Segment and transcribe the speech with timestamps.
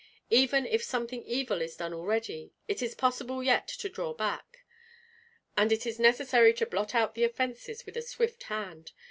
[0.31, 4.65] Even if something evil is done already, it is possible yet to draw back,
[5.55, 8.93] and it is necessary to blot out the offences with a swift hand.